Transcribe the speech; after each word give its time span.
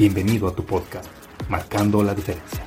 Bienvenido 0.00 0.48
a 0.48 0.56
tu 0.56 0.64
podcast, 0.64 1.10
Marcando 1.50 2.02
la 2.02 2.14
Diferencia. 2.14 2.66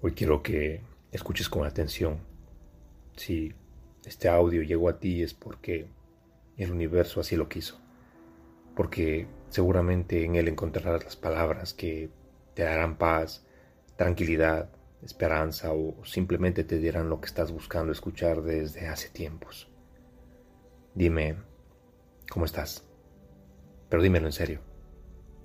Hoy 0.00 0.12
quiero 0.12 0.42
que 0.42 0.80
escuches 1.12 1.50
con 1.50 1.66
atención. 1.66 2.20
Si 3.14 3.52
este 4.06 4.30
audio 4.30 4.62
llegó 4.62 4.88
a 4.88 4.98
ti 4.98 5.22
es 5.22 5.34
porque 5.34 5.86
el 6.56 6.72
universo 6.72 7.20
así 7.20 7.36
lo 7.36 7.50
quiso. 7.50 7.78
Porque 8.74 9.26
seguramente 9.50 10.24
en 10.24 10.34
él 10.34 10.48
encontrarás 10.48 11.04
las 11.04 11.16
palabras 11.16 11.74
que 11.74 12.08
te 12.54 12.62
darán 12.62 12.96
paz, 12.96 13.44
tranquilidad, 13.96 14.70
esperanza 15.02 15.72
o 15.72 16.04
simplemente 16.04 16.64
te 16.64 16.78
dirán 16.78 17.08
lo 17.08 17.20
que 17.20 17.26
estás 17.26 17.52
buscando 17.52 17.92
escuchar 17.92 18.42
desde 18.42 18.88
hace 18.88 19.08
tiempos. 19.08 19.70
Dime, 20.94 21.36
¿cómo 22.30 22.44
estás? 22.44 22.84
Pero 23.88 24.02
dímelo 24.02 24.26
en 24.26 24.32
serio. 24.32 24.60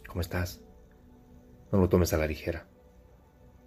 ¿Cómo 0.07 0.21
estás? 0.21 0.61
No 1.71 1.79
lo 1.79 1.89
tomes 1.89 2.13
a 2.13 2.17
la 2.17 2.27
ligera. 2.27 2.67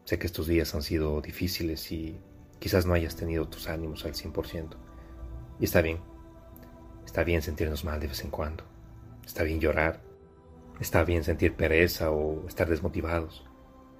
Sé 0.05 0.19
que 0.19 0.27
estos 0.27 0.47
días 0.47 0.75
han 0.75 0.83
sido 0.83 1.21
difíciles 1.21 1.91
y 1.93 2.19
quizás 2.59 2.87
no 2.87 2.95
hayas 2.95 3.17
tenido 3.17 3.49
tus 3.49 3.69
ánimos 3.69 4.05
al 4.05 4.15
100%. 4.15 4.77
Y 5.61 5.65
está 5.65 5.83
bien. 5.83 6.01
Está 7.05 7.25
bien 7.25 7.43
sentirnos 7.43 7.85
mal 7.85 8.01
de 8.01 8.09
vez 8.09 8.23
en 8.25 8.31
cuando. 8.31 8.65
Está 9.25 9.43
bien 9.43 9.61
llorar. 9.61 10.01
Está 10.81 11.05
bien 11.05 11.25
sentir 11.25 11.55
pereza 11.55 12.11
o 12.11 12.47
estar 12.47 12.69
desmotivados. 12.69 13.47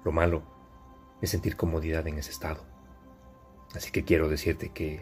Lo 0.03 0.11
malo 0.11 0.58
es 1.21 1.29
sentir 1.29 1.55
comodidad 1.55 2.07
en 2.07 2.17
ese 2.17 2.31
estado. 2.31 2.63
Así 3.75 3.91
que 3.91 4.03
quiero 4.03 4.29
decirte 4.29 4.69
que 4.69 5.01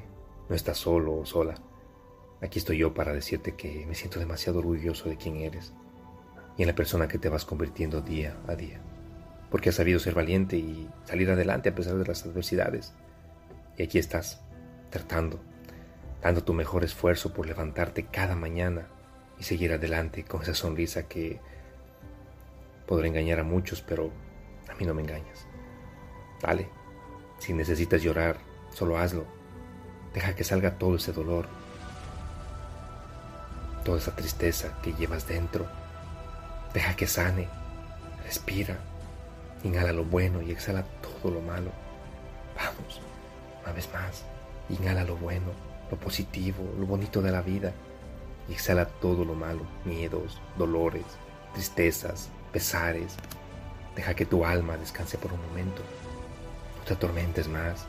no 0.49 0.55
estás 0.55 0.77
solo 0.77 1.15
o 1.15 1.25
sola. 1.25 1.55
Aquí 2.41 2.59
estoy 2.59 2.77
yo 2.77 2.93
para 2.93 3.13
decirte 3.13 3.55
que 3.55 3.85
me 3.85 3.95
siento 3.95 4.19
demasiado 4.19 4.59
orgulloso 4.59 5.09
de 5.09 5.17
quién 5.17 5.37
eres 5.37 5.73
y 6.57 6.63
en 6.63 6.67
la 6.67 6.75
persona 6.75 7.07
que 7.07 7.17
te 7.17 7.29
vas 7.29 7.45
convirtiendo 7.45 8.01
día 8.01 8.37
a 8.47 8.55
día. 8.55 8.81
Porque 9.49 9.69
has 9.69 9.75
sabido 9.75 9.99
ser 9.99 10.13
valiente 10.13 10.57
y 10.57 10.89
salir 11.05 11.29
adelante 11.31 11.69
a 11.69 11.75
pesar 11.75 11.95
de 11.95 12.05
las 12.05 12.25
adversidades. 12.25 12.93
Y 13.77 13.83
aquí 13.83 13.97
estás, 13.97 14.41
tratando, 14.89 15.39
dando 16.21 16.43
tu 16.43 16.53
mejor 16.53 16.83
esfuerzo 16.83 17.33
por 17.33 17.47
levantarte 17.47 18.05
cada 18.05 18.35
mañana 18.35 18.87
y 19.39 19.43
seguir 19.43 19.71
adelante 19.71 20.23
con 20.23 20.41
esa 20.41 20.53
sonrisa 20.53 21.07
que 21.07 21.39
Podré 22.87 23.09
engañar 23.09 23.39
a 23.39 23.43
muchos, 23.43 23.81
pero 23.81 24.11
a 24.69 24.75
mí 24.75 24.85
no 24.85 24.93
me 24.93 25.01
engañas. 25.01 25.45
Vale, 26.41 26.69
si 27.39 27.53
necesitas 27.53 28.01
llorar, 28.01 28.37
solo 28.73 28.97
hazlo. 28.97 29.25
Deja 30.13 30.35
que 30.35 30.43
salga 30.43 30.77
todo 30.77 30.95
ese 30.95 31.11
dolor, 31.13 31.47
toda 33.83 33.97
esa 33.97 34.15
tristeza 34.15 34.79
que 34.81 34.93
llevas 34.93 35.27
dentro. 35.27 35.67
Deja 36.73 36.95
que 36.95 37.07
sane, 37.07 37.47
respira, 38.23 38.77
inhala 39.63 39.93
lo 39.93 40.03
bueno 40.03 40.41
y 40.41 40.51
exhala 40.51 40.83
todo 41.01 41.31
lo 41.31 41.41
malo. 41.41 41.71
Vamos, 42.55 43.01
una 43.63 43.73
vez 43.73 43.89
más, 43.93 44.23
inhala 44.69 45.03
lo 45.03 45.15
bueno, 45.17 45.51
lo 45.89 45.97
positivo, 45.97 46.63
lo 46.79 46.85
bonito 46.85 47.21
de 47.21 47.31
la 47.31 47.41
vida 47.41 47.73
y 48.49 48.53
exhala 48.53 48.85
todo 48.85 49.25
lo 49.25 49.33
malo, 49.33 49.61
miedos, 49.85 50.41
dolores, 50.57 51.05
tristezas, 51.53 52.29
pesares. 52.51 53.15
Deja 53.95 54.13
que 54.13 54.25
tu 54.25 54.45
alma 54.45 54.77
descanse 54.77 55.17
por 55.17 55.33
un 55.33 55.41
momento. 55.47 55.81
Te 56.87 56.93
atormentes 56.93 57.49
más. 57.49 57.85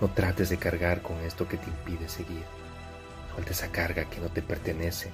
No 0.00 0.08
trates 0.08 0.50
de 0.50 0.56
cargar 0.56 1.02
con 1.02 1.16
esto 1.22 1.48
que 1.48 1.56
te 1.56 1.68
impide 1.68 2.08
seguir. 2.08 2.44
Suelta 3.34 3.50
esa 3.50 3.72
carga 3.72 4.04
que 4.04 4.20
no 4.20 4.28
te 4.28 4.40
pertenece 4.40 5.10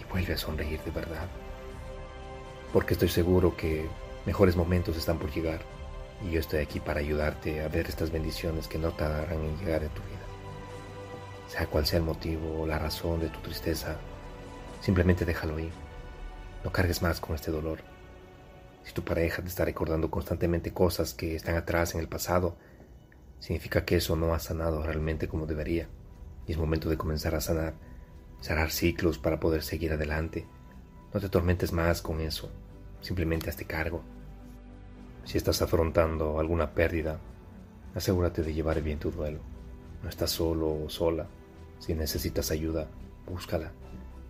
y 0.00 0.10
vuelve 0.10 0.32
a 0.32 0.38
sonreír 0.38 0.80
de 0.82 0.90
verdad. 0.90 1.28
Porque 2.72 2.94
estoy 2.94 3.10
seguro 3.10 3.56
que 3.56 3.86
mejores 4.24 4.56
momentos 4.56 4.96
están 4.96 5.18
por 5.18 5.30
llegar 5.32 5.60
y 6.24 6.30
yo 6.30 6.40
estoy 6.40 6.60
aquí 6.60 6.80
para 6.80 7.00
ayudarte 7.00 7.60
a 7.62 7.68
ver 7.68 7.86
estas 7.88 8.10
bendiciones 8.10 8.68
que 8.68 8.78
no 8.78 8.90
tardarán 8.92 9.44
en 9.44 9.58
llegar 9.58 9.84
a 9.84 9.88
tu 9.88 10.00
vida. 10.02 10.26
Sea 11.48 11.66
cual 11.66 11.86
sea 11.86 11.98
el 11.98 12.04
motivo 12.04 12.62
o 12.62 12.66
la 12.66 12.78
razón 12.78 13.20
de 13.20 13.28
tu 13.28 13.38
tristeza, 13.40 13.96
simplemente 14.80 15.26
déjalo 15.26 15.58
ir. 15.58 15.72
No 16.64 16.72
cargues 16.72 17.02
más 17.02 17.20
con 17.20 17.34
este 17.34 17.50
dolor. 17.50 17.80
Si 18.86 18.92
tu 18.92 19.02
pareja 19.02 19.42
te 19.42 19.48
está 19.48 19.64
recordando 19.64 20.12
constantemente 20.12 20.72
cosas 20.72 21.12
que 21.12 21.34
están 21.34 21.56
atrás 21.56 21.94
en 21.94 22.00
el 22.00 22.08
pasado, 22.08 22.56
significa 23.40 23.84
que 23.84 23.96
eso 23.96 24.14
no 24.14 24.32
ha 24.32 24.38
sanado 24.38 24.80
realmente 24.80 25.26
como 25.26 25.44
debería. 25.44 25.88
Y 26.46 26.52
es 26.52 26.58
momento 26.58 26.88
de 26.88 26.96
comenzar 26.96 27.34
a 27.34 27.40
sanar, 27.40 27.74
cerrar 28.40 28.70
ciclos 28.70 29.18
para 29.18 29.40
poder 29.40 29.64
seguir 29.64 29.92
adelante. 29.92 30.46
No 31.12 31.18
te 31.18 31.28
tormentes 31.28 31.72
más 31.72 32.00
con 32.00 32.20
eso, 32.20 32.48
simplemente 33.00 33.50
hazte 33.50 33.64
cargo. 33.64 34.02
Si 35.24 35.36
estás 35.36 35.62
afrontando 35.62 36.38
alguna 36.38 36.72
pérdida, 36.72 37.18
asegúrate 37.92 38.44
de 38.44 38.54
llevar 38.54 38.80
bien 38.82 39.00
tu 39.00 39.10
duelo. 39.10 39.40
No 40.04 40.08
estás 40.08 40.30
solo 40.30 40.84
o 40.84 40.88
sola. 40.88 41.26
Si 41.80 41.92
necesitas 41.92 42.52
ayuda, 42.52 42.86
búscala. 43.26 43.72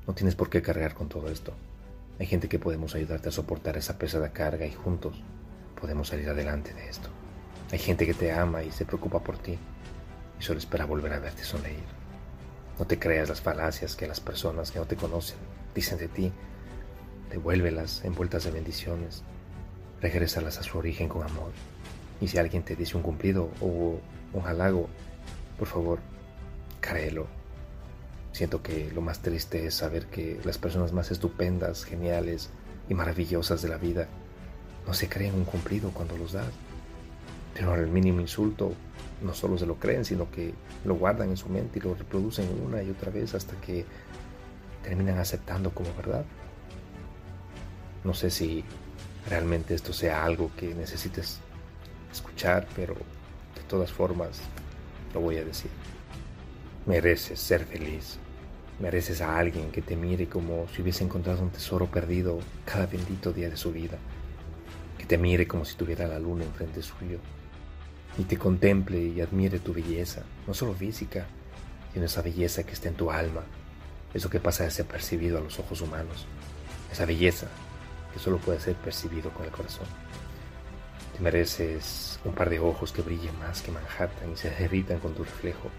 No 0.06 0.14
tienes 0.14 0.34
por 0.34 0.48
qué 0.48 0.62
cargar 0.62 0.94
con 0.94 1.10
todo 1.10 1.28
esto. 1.28 1.52
Hay 2.18 2.26
gente 2.26 2.48
que 2.48 2.58
podemos 2.58 2.94
ayudarte 2.94 3.28
a 3.28 3.32
soportar 3.32 3.76
esa 3.76 3.98
pesada 3.98 4.32
carga 4.32 4.66
y 4.66 4.72
juntos 4.72 5.22
podemos 5.78 6.08
salir 6.08 6.28
adelante 6.30 6.72
de 6.72 6.88
esto. 6.88 7.10
Hay 7.70 7.78
gente 7.78 8.06
que 8.06 8.14
te 8.14 8.32
ama 8.32 8.62
y 8.62 8.70
se 8.70 8.86
preocupa 8.86 9.20
por 9.20 9.36
ti 9.36 9.58
y 10.38 10.42
solo 10.42 10.58
espera 10.58 10.86
volver 10.86 11.12
a 11.12 11.18
verte 11.18 11.44
sonreír. 11.44 11.84
No 12.78 12.86
te 12.86 12.98
creas 12.98 13.28
las 13.28 13.42
falacias 13.42 13.96
que 13.96 14.06
las 14.06 14.20
personas 14.20 14.70
que 14.70 14.78
no 14.78 14.86
te 14.86 14.96
conocen 14.96 15.36
dicen 15.74 15.98
de 15.98 16.08
ti. 16.08 16.32
Devuélvelas 17.30 18.02
envueltas 18.04 18.44
de 18.44 18.50
bendiciones. 18.50 19.22
Regrésalas 20.00 20.58
a 20.58 20.62
su 20.62 20.78
origen 20.78 21.08
con 21.08 21.22
amor. 21.22 21.52
Y 22.20 22.28
si 22.28 22.38
alguien 22.38 22.62
te 22.62 22.76
dice 22.76 22.96
un 22.96 23.02
cumplido 23.02 23.50
o 23.60 24.00
un 24.32 24.46
halago, 24.46 24.88
por 25.58 25.68
favor, 25.68 25.98
créelo 26.80 27.35
Siento 28.36 28.62
que 28.62 28.92
lo 28.94 29.00
más 29.00 29.20
triste 29.20 29.66
es 29.66 29.76
saber 29.76 30.08
que 30.08 30.38
las 30.44 30.58
personas 30.58 30.92
más 30.92 31.10
estupendas, 31.10 31.84
geniales 31.84 32.50
y 32.86 32.92
maravillosas 32.92 33.62
de 33.62 33.70
la 33.70 33.78
vida 33.78 34.08
no 34.86 34.92
se 34.92 35.08
creen 35.08 35.34
un 35.34 35.46
cumplido 35.46 35.90
cuando 35.90 36.18
los 36.18 36.32
das. 36.32 36.52
Pero 37.54 37.72
al 37.72 37.86
mínimo 37.86 38.20
insulto 38.20 38.74
no 39.22 39.32
solo 39.32 39.56
se 39.56 39.64
lo 39.64 39.76
creen, 39.76 40.04
sino 40.04 40.30
que 40.30 40.52
lo 40.84 40.96
guardan 40.96 41.30
en 41.30 41.38
su 41.38 41.48
mente 41.48 41.78
y 41.78 41.82
lo 41.82 41.94
reproducen 41.94 42.46
una 42.62 42.82
y 42.82 42.90
otra 42.90 43.10
vez 43.10 43.34
hasta 43.34 43.58
que 43.58 43.86
terminan 44.82 45.16
aceptando 45.16 45.70
como 45.70 45.94
verdad. 45.94 46.26
No 48.04 48.12
sé 48.12 48.28
si 48.28 48.62
realmente 49.30 49.74
esto 49.74 49.94
sea 49.94 50.26
algo 50.26 50.50
que 50.58 50.74
necesites 50.74 51.38
escuchar, 52.12 52.68
pero 52.76 52.96
de 52.96 53.62
todas 53.66 53.90
formas 53.90 54.40
lo 55.14 55.20
voy 55.20 55.38
a 55.38 55.44
decir. 55.46 55.70
Mereces 56.84 57.40
ser 57.40 57.64
feliz. 57.64 58.18
Mereces 58.78 59.22
a 59.22 59.38
alguien 59.38 59.70
que 59.70 59.80
te 59.80 59.96
mire 59.96 60.28
como 60.28 60.66
si 60.68 60.82
hubiese 60.82 61.02
encontrado 61.02 61.42
un 61.42 61.50
tesoro 61.50 61.86
perdido 61.86 62.38
cada 62.64 62.86
bendito 62.86 63.32
día 63.32 63.48
de 63.48 63.56
su 63.56 63.72
vida. 63.72 63.96
Que 64.98 65.06
te 65.06 65.16
mire 65.16 65.46
como 65.46 65.64
si 65.64 65.76
tuviera 65.76 66.06
la 66.06 66.18
luna 66.18 66.44
enfrente 66.44 66.82
suyo. 66.82 67.18
Y 68.18 68.24
te 68.24 68.36
contemple 68.36 68.98
y 68.98 69.20
admire 69.20 69.58
tu 69.58 69.72
belleza, 69.72 70.22
no 70.46 70.52
solo 70.52 70.74
física, 70.74 71.26
sino 71.92 72.04
esa 72.04 72.20
belleza 72.20 72.64
que 72.64 72.72
está 72.72 72.88
en 72.88 72.94
tu 72.94 73.10
alma, 73.10 73.42
eso 74.12 74.28
que 74.28 74.40
pasa 74.40 74.64
desapercibido 74.64 75.38
a 75.38 75.40
los 75.40 75.58
ojos 75.58 75.80
humanos, 75.80 76.26
esa 76.92 77.06
belleza 77.06 77.46
que 78.12 78.18
solo 78.18 78.38
puede 78.38 78.60
ser 78.60 78.74
percibido 78.76 79.30
con 79.30 79.46
el 79.46 79.50
corazón. 79.50 79.86
Te 81.16 81.22
mereces 81.22 82.20
un 82.24 82.32
par 82.32 82.50
de 82.50 82.58
ojos 82.58 82.92
que 82.92 83.00
brillen 83.00 83.38
más 83.38 83.62
que 83.62 83.72
Manhattan 83.72 84.32
y 84.32 84.36
se 84.36 84.50
derritan 84.50 84.98
con 84.98 85.14
tu 85.14 85.24
reflejo, 85.24 85.70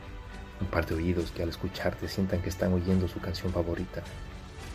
un 0.59 0.68
par 0.68 0.86
de 0.86 0.95
oídos 0.95 1.31
que 1.31 1.44
al 1.44 1.50
escucharte 1.50 2.07
sientan 2.07 2.42
que 2.42 2.50
están 2.50 2.74
oyendo 2.74 3.07
su 3.07 3.19
canción 3.19 3.51
favorita. 3.54 4.01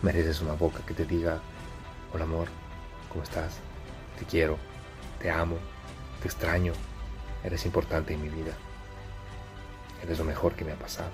Mereces 0.03 0.41
una 0.41 0.55
boca 0.55 0.81
que 0.87 0.95
te 0.95 1.05
diga, 1.05 1.41
hola 2.13 2.25
amor, 2.25 2.49
¿cómo 3.09 3.25
estás? 3.25 3.59
Te 4.19 4.25
quiero, 4.25 4.59
te 5.19 5.31
amo, 5.31 5.57
te 6.21 6.29
extraño, 6.29 6.73
eres 7.45 7.67
importante 7.67 8.15
en 8.15 8.23
mi 8.23 8.29
vida. 8.29 8.53
Eres 10.03 10.19
lo 10.19 10.25
mejor 10.25 10.55
que 10.55 10.65
me 10.65 10.73
ha 10.73 10.77
pasado. 10.77 11.13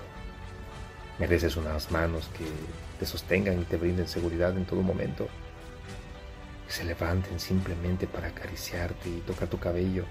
Mereces 1.19 1.57
unas 1.57 1.91
manos 1.91 2.29
que 2.37 2.45
te 2.99 3.05
sostengan 3.05 3.61
y 3.61 3.65
te 3.65 3.77
brinden 3.77 4.07
seguridad 4.07 4.55
en 4.57 4.65
todo 4.65 4.81
momento. 4.81 5.27
Que 6.65 6.73
se 6.73 6.83
levanten 6.85 7.39
simplemente 7.39 8.07
para 8.07 8.29
acariciarte 8.29 9.09
y 9.09 9.21
tocar 9.21 9.47
tu 9.47 9.59
cabello 9.59 10.05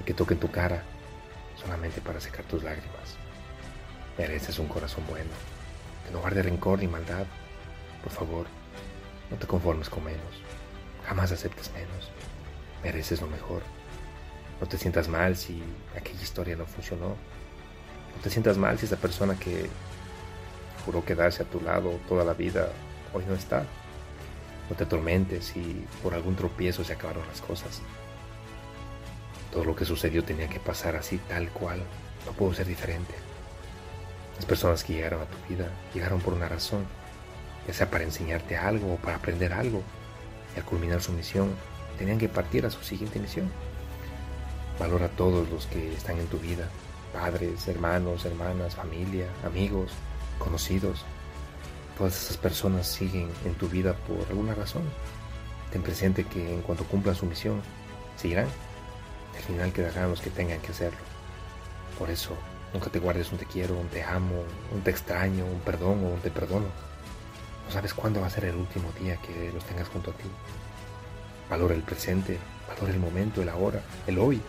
y 0.00 0.04
que 0.04 0.14
toquen 0.14 0.38
tu 0.38 0.50
cara 0.50 0.84
solamente 1.56 2.00
para 2.00 2.20
secar 2.20 2.44
tus 2.44 2.62
lágrimas. 2.62 3.16
Mereces 4.18 4.58
un 4.58 4.68
corazón 4.68 5.04
bueno, 5.08 5.30
que 6.04 6.12
no 6.12 6.20
guarde 6.20 6.42
rencor 6.42 6.78
ni 6.78 6.86
maldad. 6.86 7.26
Por 8.02 8.12
favor, 8.12 8.46
no 9.30 9.36
te 9.36 9.46
conformes 9.46 9.88
con 9.88 10.04
menos. 10.04 10.42
Jamás 11.06 11.32
aceptes 11.32 11.70
menos. 11.72 12.10
Mereces 12.82 13.20
lo 13.20 13.26
mejor. 13.26 13.62
No 14.60 14.66
te 14.66 14.78
sientas 14.78 15.08
mal 15.08 15.36
si 15.36 15.62
aquella 15.94 16.22
historia 16.22 16.56
no 16.56 16.66
funcionó. 16.66 17.08
No 17.08 18.22
te 18.22 18.30
sientas 18.30 18.56
mal 18.56 18.78
si 18.78 18.86
esa 18.86 18.96
persona 18.96 19.38
que 19.38 19.68
juró 20.84 21.04
quedarse 21.04 21.42
a 21.42 21.46
tu 21.46 21.60
lado 21.60 22.00
toda 22.08 22.24
la 22.24 22.32
vida 22.32 22.70
hoy 23.12 23.24
no 23.26 23.34
está. 23.34 23.64
No 24.70 24.76
te 24.76 24.84
atormentes 24.84 25.46
si 25.46 25.84
por 26.02 26.14
algún 26.14 26.36
tropiezo 26.36 26.84
se 26.84 26.94
acabaron 26.94 27.26
las 27.28 27.40
cosas. 27.40 27.82
Todo 29.52 29.64
lo 29.64 29.76
que 29.76 29.84
sucedió 29.84 30.24
tenía 30.24 30.48
que 30.48 30.58
pasar 30.58 30.96
así 30.96 31.18
tal 31.28 31.50
cual. 31.50 31.82
No 32.24 32.32
pudo 32.32 32.54
ser 32.54 32.66
diferente. 32.66 33.14
Las 34.36 34.44
personas 34.44 34.84
que 34.84 34.94
llegaron 34.94 35.22
a 35.22 35.26
tu 35.26 35.36
vida 35.48 35.68
llegaron 35.94 36.20
por 36.20 36.34
una 36.34 36.48
razón, 36.48 36.86
ya 37.66 37.72
sea 37.72 37.90
para 37.90 38.04
enseñarte 38.04 38.56
algo 38.56 38.94
o 38.94 38.96
para 38.96 39.16
aprender 39.16 39.52
algo. 39.52 39.82
Y 40.54 40.58
al 40.58 40.64
culminar 40.64 41.02
su 41.02 41.12
misión, 41.12 41.54
tenían 41.98 42.18
que 42.18 42.28
partir 42.28 42.66
a 42.66 42.70
su 42.70 42.82
siguiente 42.82 43.18
misión. 43.18 43.50
Valora 44.78 45.06
a 45.06 45.10
todos 45.10 45.48
los 45.48 45.66
que 45.66 45.94
están 45.94 46.18
en 46.18 46.26
tu 46.26 46.38
vida, 46.38 46.68
padres, 47.12 47.66
hermanos, 47.66 48.26
hermanas, 48.26 48.76
familia, 48.76 49.26
amigos, 49.44 49.90
conocidos. 50.38 51.04
Todas 51.96 52.24
esas 52.24 52.36
personas 52.36 52.86
siguen 52.86 53.30
en 53.46 53.54
tu 53.54 53.68
vida 53.68 53.94
por 53.94 54.26
alguna 54.28 54.54
razón. 54.54 54.82
Ten 55.72 55.82
presente 55.82 56.24
que 56.24 56.54
en 56.54 56.60
cuanto 56.60 56.84
cumplan 56.84 57.16
su 57.16 57.24
misión, 57.24 57.62
seguirán. 58.16 58.48
Al 59.34 59.42
final 59.42 59.72
quedarán 59.72 60.10
los 60.10 60.20
que 60.20 60.30
tengan 60.30 60.60
que 60.60 60.72
hacerlo. 60.72 60.98
Por 61.98 62.10
eso, 62.10 62.36
nunca 62.76 62.90
te 62.90 62.98
guardes 62.98 63.32
un 63.32 63.38
te 63.38 63.46
quiero, 63.46 63.74
un 63.74 63.88
te 63.88 64.02
amo, 64.02 64.44
un 64.70 64.82
te 64.82 64.90
extraño, 64.90 65.46
un 65.46 65.60
perdón 65.60 66.04
o 66.04 66.08
un 66.08 66.20
te 66.20 66.30
perdono. 66.30 66.66
No 67.66 67.72
sabes 67.72 67.94
cuándo 67.94 68.20
va 68.20 68.26
a 68.26 68.30
ser 68.30 68.44
el 68.44 68.54
último 68.54 68.90
día 69.00 69.16
que 69.16 69.50
los 69.50 69.64
tengas 69.64 69.88
junto 69.88 70.10
a 70.10 70.14
ti. 70.14 70.28
Valora 71.48 71.74
el 71.74 71.80
presente, 71.80 72.38
valora 72.68 72.92
el 72.92 73.00
momento, 73.00 73.40
el 73.40 73.48
ahora, 73.48 73.80
el 74.06 74.18
hoy. 74.18 74.42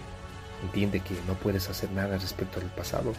Entiende 0.61 0.99
que 0.99 1.15
no 1.25 1.35
puedes 1.35 1.69
hacer 1.69 1.89
nada 1.91 2.17
respecto 2.17 2.59
al 2.59 2.65
pasado. 2.65 3.13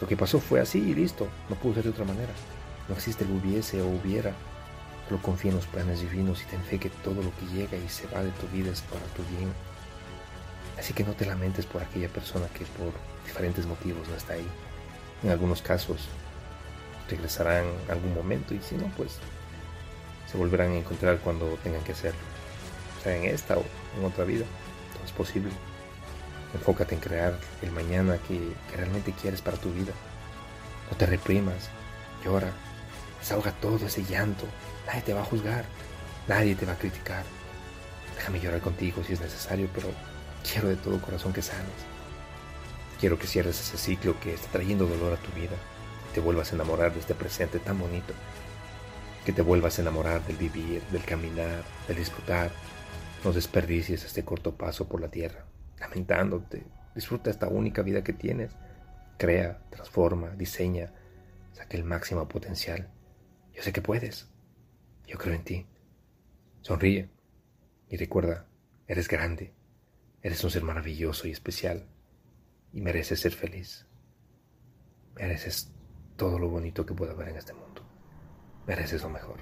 Lo 0.00 0.06
que 0.06 0.16
pasó 0.16 0.38
fue 0.38 0.60
así 0.60 0.78
y 0.78 0.94
listo, 0.94 1.26
no 1.48 1.56
pudo 1.56 1.74
ser 1.74 1.84
de 1.84 1.90
otra 1.90 2.04
manera. 2.04 2.32
No 2.88 2.94
existe 2.94 3.24
el 3.24 3.32
hubiese 3.32 3.82
o 3.82 3.88
hubiera. 3.88 4.32
Solo 5.08 5.20
confía 5.20 5.50
en 5.50 5.56
los 5.56 5.66
planes 5.66 6.00
divinos 6.00 6.42
y 6.42 6.44
ten 6.44 6.62
fe 6.62 6.78
que 6.78 6.90
todo 6.90 7.22
lo 7.22 7.32
que 7.36 7.46
llega 7.52 7.76
y 7.76 7.88
se 7.88 8.06
va 8.06 8.22
de 8.22 8.30
tu 8.30 8.46
vida 8.56 8.70
es 8.70 8.82
para 8.82 9.04
tu 9.16 9.24
bien. 9.36 9.50
Así 10.78 10.92
que 10.92 11.04
no 11.04 11.14
te 11.14 11.26
lamentes 11.26 11.66
por 11.66 11.82
aquella 11.82 12.08
persona 12.08 12.46
que 12.48 12.64
por 12.64 12.92
diferentes 13.24 13.66
motivos 13.66 14.08
no 14.08 14.14
está 14.14 14.34
ahí. 14.34 14.46
En 15.22 15.30
algunos 15.30 15.62
casos 15.62 16.08
regresarán 17.08 17.64
algún 17.88 18.14
momento 18.14 18.54
y 18.54 18.60
si 18.60 18.74
no, 18.76 18.86
pues 18.96 19.18
se 20.30 20.36
volverán 20.36 20.72
a 20.72 20.76
encontrar 20.76 21.18
cuando 21.18 21.46
tengan 21.62 21.82
que 21.82 21.92
hacerlo. 21.92 22.20
Sea 23.02 23.16
en 23.16 23.24
esta 23.24 23.56
o 23.56 23.64
en 23.98 24.04
otra 24.04 24.24
vida, 24.24 24.44
todo 24.94 25.04
es 25.04 25.12
posible. 25.12 25.50
Enfócate 26.54 26.94
en 26.94 27.00
crear 27.00 27.38
el 27.62 27.70
mañana 27.70 28.18
que, 28.28 28.38
que 28.70 28.76
realmente 28.76 29.12
quieres 29.12 29.40
para 29.40 29.56
tu 29.56 29.72
vida. 29.72 29.92
No 30.90 30.96
te 30.96 31.06
reprimas, 31.06 31.70
llora, 32.24 32.50
desahoga 33.20 33.52
todo 33.52 33.86
ese 33.86 34.04
llanto. 34.04 34.46
Nadie 34.86 35.02
te 35.02 35.14
va 35.14 35.22
a 35.22 35.24
juzgar, 35.24 35.64
nadie 36.28 36.54
te 36.54 36.66
va 36.66 36.72
a 36.72 36.78
criticar. 36.78 37.24
Déjame 38.16 38.40
llorar 38.40 38.60
contigo 38.60 39.02
si 39.04 39.12
es 39.12 39.20
necesario, 39.20 39.68
pero 39.74 39.88
quiero 40.46 40.68
de 40.68 40.76
todo 40.76 41.00
corazón 41.00 41.32
que 41.32 41.42
sanes. 41.42 41.66
Quiero 43.00 43.18
que 43.18 43.26
cierres 43.26 43.60
ese 43.60 43.76
ciclo 43.76 44.18
que 44.20 44.34
está 44.34 44.48
trayendo 44.52 44.86
dolor 44.86 45.12
a 45.12 45.22
tu 45.22 45.30
vida 45.32 45.56
y 46.10 46.14
te 46.14 46.20
vuelvas 46.20 46.52
a 46.52 46.54
enamorar 46.54 46.92
de 46.92 47.00
este 47.00 47.14
presente 47.14 47.58
tan 47.58 47.78
bonito. 47.78 48.14
Que 49.24 49.32
te 49.32 49.42
vuelvas 49.42 49.78
a 49.78 49.82
enamorar 49.82 50.24
del 50.26 50.36
vivir, 50.36 50.82
del 50.92 51.04
caminar, 51.04 51.64
del 51.88 51.96
disfrutar. 51.96 52.50
No 53.24 53.32
desperdicies 53.32 54.04
este 54.04 54.24
corto 54.24 54.56
paso 54.56 54.88
por 54.88 55.00
la 55.00 55.08
tierra, 55.08 55.44
lamentándote. 55.80 56.64
Disfruta 56.94 57.30
esta 57.30 57.48
única 57.48 57.82
vida 57.82 58.04
que 58.04 58.12
tienes. 58.12 58.52
Crea, 59.18 59.58
transforma, 59.70 60.30
diseña, 60.30 60.92
saca 61.52 61.76
el 61.76 61.84
máximo 61.84 62.28
potencial. 62.28 62.88
Yo 63.52 63.62
sé 63.62 63.72
que 63.72 63.82
puedes. 63.82 64.28
Yo 65.06 65.18
creo 65.18 65.34
en 65.34 65.44
ti. 65.44 65.66
Sonríe 66.62 67.10
y 67.88 67.96
recuerda, 67.96 68.46
eres 68.86 69.08
grande. 69.08 69.55
Eres 70.26 70.42
un 70.42 70.50
ser 70.50 70.64
maravilloso 70.64 71.28
y 71.28 71.30
especial 71.30 71.86
y 72.72 72.80
mereces 72.80 73.20
ser 73.20 73.30
feliz. 73.30 73.86
Mereces 75.14 75.70
todo 76.16 76.40
lo 76.40 76.48
bonito 76.48 76.84
que 76.84 76.94
pueda 76.94 77.12
haber 77.12 77.28
en 77.28 77.36
este 77.36 77.52
mundo. 77.52 77.86
Mereces 78.66 79.04
lo 79.04 79.10
mejor. 79.10 79.38